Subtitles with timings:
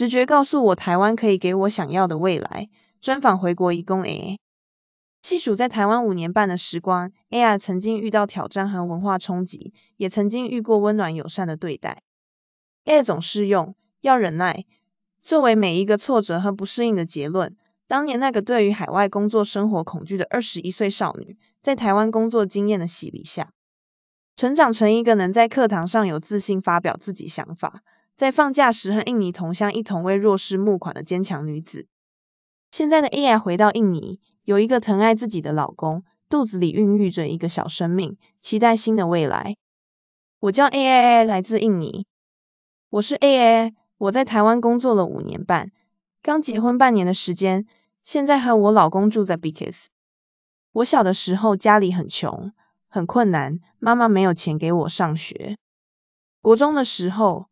[0.00, 2.70] 直觉告诉我台湾可以给我想要的未来。
[3.02, 4.38] 专访回国一共 A。
[5.20, 12.00] 细数在台湾五年半的时光，AI 曾经遇到挑战和文化冲击，也曾经遇过温暖友善的对待。
[12.86, 14.64] A 总是用要忍耐
[15.20, 17.58] 作为每一个挫折和不适应的结论。
[17.86, 23.52] 当年那个对于海外工作生活恐惧的二十一岁少女，在台湾工作经验的洗礼下，
[24.34, 27.82] 成长成一个能在课堂上有自信发表自己想法，
[28.20, 31.86] 在放假时和印尼同乡一同为弱势募款的坚强女子。
[32.70, 39.56] 现在的 AI 回到印尼，有一个疼爱自己的老公，肚子里孕育着一个小生命，期待新的未来。
[40.38, 42.04] 我叫 AI，来自印尼。
[42.90, 45.72] 我是 AI，我在台湾工作了五年半，
[46.20, 47.66] 刚结婚半年的时间。
[48.04, 49.86] 现在和我老公住在 Bicas。
[50.72, 52.52] 我小的时候家里很穷，
[52.86, 55.56] 很困难，妈妈没有钱给我上学。
[56.42, 57.46] 国中的时候，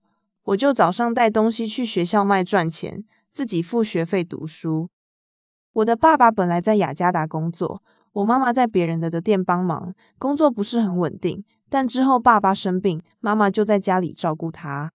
[0.48, 4.88] 我就早上带东西去学校卖赚钱，自己付学费读书。
[5.74, 11.44] 我的爸爸本来在雅加达工作，我妈妈在别人的的店帮忙，工作不是很稳定。
[11.68, 14.90] 但之后爸爸生病，妈妈就在家里照顾他。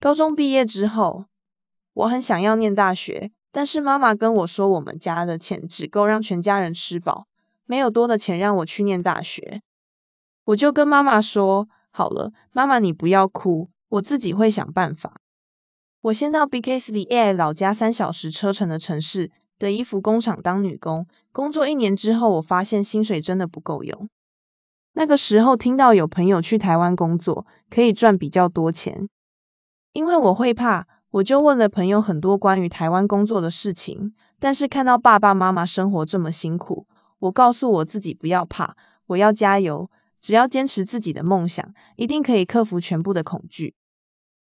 [0.00, 1.26] 高中毕业之后，
[1.92, 3.30] 我很想要念大学。
[3.50, 7.26] 但是妈妈跟我说，我们家的钱只够让全家人吃饱，
[7.66, 9.60] 没有多的钱让我去念大学。
[10.44, 15.20] 我就跟妈妈说，好了，妈妈你不要哭，我自己会想办法。
[16.00, 24.08] 我先到 B K S 里 A I 老家三小时车程的城市的衣服工厂当女工，工作一年之后，我发现薪水真的不够用。
[24.94, 29.10] 那个时候听到有朋友去台湾工作，可以赚比较多钱，
[29.92, 30.88] 因为我会怕。
[31.10, 36.86] 我就问了朋友很多关于台湾工作的事情，但是看到爸爸妈妈生活这么辛苦，
[37.18, 39.90] 我告诉我自己不要怕，我要加油，
[40.22, 43.74] 只要坚持自己的梦想，一定可以克服全部的恐惧。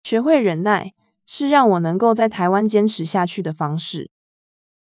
[0.09, 0.95] 学会忍耐，
[1.27, 4.11] 是让我能够在台湾坚持下去的方式。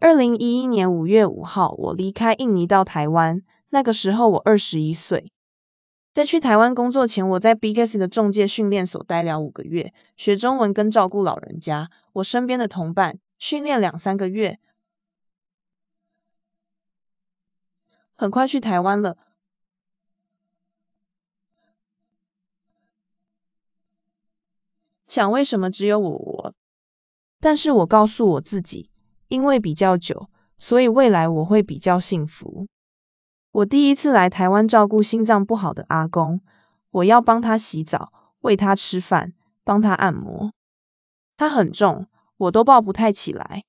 [0.00, 5.30] 二零一一年五月五号，我离开印尼到台湾，那个时候我二十一岁。
[6.12, 11.92] 在去台湾工作前，我在 BKC 的中介训练所待了五个月，学中文跟照顾老人家。
[12.12, 14.58] 我身边的同伴训练两三个月，
[18.16, 19.16] 很快去台湾了。
[25.14, 26.54] 想为什么只有我我？
[27.38, 28.90] 但是我告诉我自己，
[29.28, 32.66] 因为比较久，所以未来我会比较幸福。
[33.52, 36.40] 我第一次来台湾照顾心脏不好的阿公，
[36.90, 40.50] 我要帮他洗澡、喂他吃饭、帮他按摩。
[41.36, 43.62] 他很重，我都抱不太起来。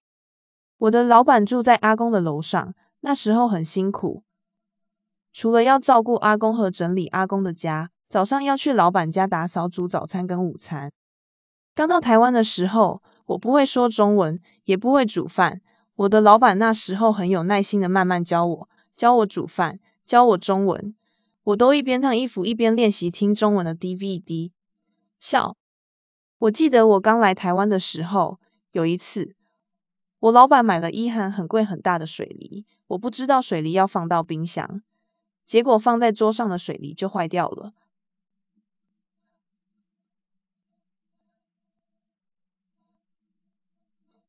[0.80, 4.24] 我的老板住在阿公的楼上，那时候很辛苦，
[5.32, 10.92] 除了要照顾阿公和整理阿公的家，早上要去老板家打扫、煮早餐跟午餐。
[11.76, 15.62] 刚到台湾的时候，我不会说中文，也不会煮饭。
[15.96, 18.70] 我的老板那时候很有耐心的慢慢教我。
[18.96, 20.96] 教我煮饭，教我中文，
[21.44, 24.52] 我都一边烫衣服一边练习听中文的 DVD。
[25.20, 25.58] 笑，
[26.38, 28.40] 我记得我刚来台湾的时候，
[28.72, 29.36] 有一次，
[30.20, 34.82] 我老板买了一盒很贵很大的水梨，我不知道水梨要放到冰箱，
[35.46, 37.74] 结果放在桌上的水梨就坏掉了。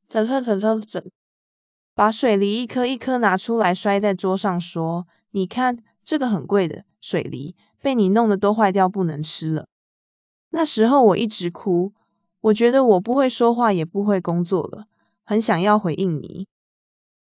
[0.09, 1.03] 整整整整。
[1.95, 9.67] 把水梨一颗一颗拿出来摔在桌上，说：“你看，这个很贵的水梨，被你弄得都坏掉，不能吃了。”
[10.51, 11.93] 那时候我一直哭，
[12.41, 14.87] 我觉得我不会说话，也不会工作了，
[15.25, 16.47] 很想要回应你。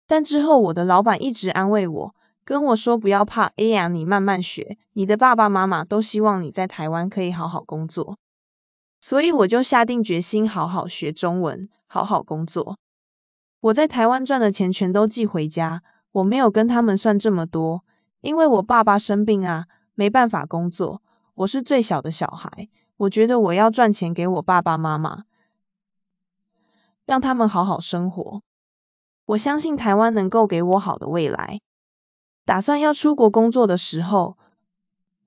[0.08, 8.18] 但之后我的老板一直安慰我，跟我说不要怕，哎呀，你慢慢学，你的爸爸妈妈都希望你在台湾可以好好工作。
[9.02, 12.80] 所以我就下定决心好好学中文，好好工作。
[13.60, 17.84] 我在台湾赚的钱全都寄回家，我没有跟他们算这么多，
[18.20, 21.04] 因为我爸爸生病啊，没办法工作，
[21.36, 22.68] 我是最小的小孩，
[22.98, 25.26] 我觉得我要赚钱给我爸爸妈妈，
[27.06, 28.42] 让他们好好生活。
[29.26, 31.60] 我相信台湾能够给我好的未来。
[32.44, 34.36] 打算要出国工作的时候，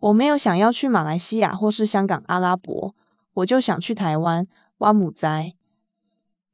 [0.01, 2.97] 我没有想要去马来西亚或是香港、阿拉伯，
[3.35, 4.49] 我就想去台湾
[4.79, 5.55] 挖母栽。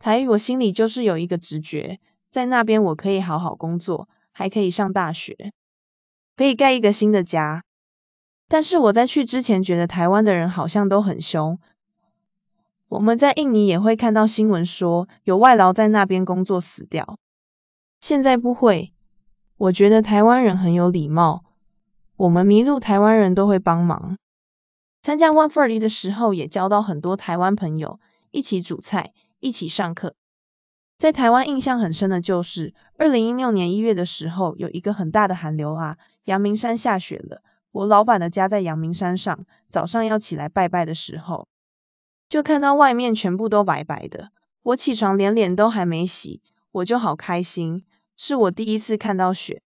[0.02, 5.52] 台语我心里就是有一个直觉，在那边我可以好好工作，还可以上大学，
[6.37, 7.62] 可以盖一个新的家。
[8.49, 11.60] 但是我在去之前觉得台湾的人好像都很凶。
[12.88, 17.16] 我们在印尼也会看到新闻说有外劳在那边工作死掉。
[18.00, 18.93] 现在不会，
[19.56, 21.44] 我觉得台湾人很有礼貌，
[22.16, 24.16] 我们迷路台湾人都会帮忙。
[25.00, 28.00] 参加 One Forty 的时候也交到很多台湾朋友，
[28.32, 29.12] 一起煮菜。
[29.43, 30.15] 一起上课。
[30.99, 37.43] 在台湾印象很深的就是，二零一六年一月的时候，有一个很大的寒流啊，阳明山下雪了。
[37.73, 41.49] 我老板的家在阳明山上，早上要起来拜拜的时候，
[42.29, 44.31] 就看到外面全部都白白的。
[44.62, 46.41] 我起床连脸都还没洗，
[46.71, 47.85] 我就好开心，
[48.17, 49.61] 是我第一次看到雪。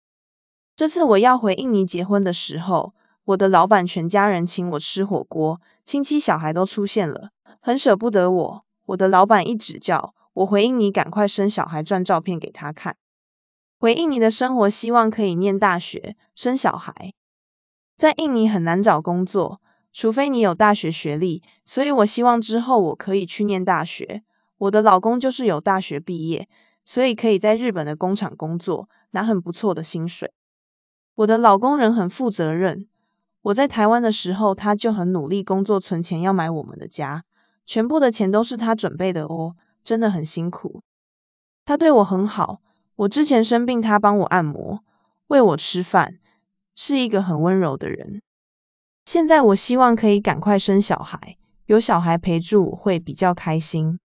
[0.77, 2.95] 这次我要回印尼结婚的时候，
[3.25, 7.31] 我的老板全家人请我吃火锅，亲戚小孩都出现了，
[7.61, 8.65] 很舍不得我。
[8.87, 12.97] 我的老板一直叫我回印尼赶快生小孩，赚照片给他看。
[13.79, 17.13] 回印尼的生活，希望可以念大学，生小孩。
[17.97, 19.61] 在印尼很难找工作，
[19.93, 24.23] 除非你有大学学历，所以我希望之后我可以去念大学。
[24.59, 26.49] 我的老公就是有大学毕业，
[26.85, 30.33] 所以可以在日本的工厂工作，拿很不错的薪水。
[31.15, 32.89] 我的老公人很负责任，
[33.43, 37.25] 我在台湾的时候他就很努力工作存钱要买我们的家，
[37.67, 40.83] 全部的钱都是他准备的哦，真的很辛苦。
[41.65, 42.61] 他对我很好，
[42.97, 44.85] 我之前生病他帮我按摩，
[45.27, 46.19] 喂我吃饭，
[46.75, 48.21] 是一个很温柔的人。
[49.07, 53.99] 现在我希望可以赶快生小孩，有小孩陪住会比较开心。